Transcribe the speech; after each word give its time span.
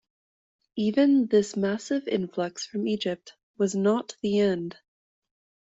Even 0.77 1.27
this 1.27 1.55
massive 1.55 2.07
influx 2.07 2.65
from 2.65 2.87
Egypt 2.87 3.33
was 3.59 3.75
not 3.75 4.15
the 4.23 4.39
end. 4.39 4.79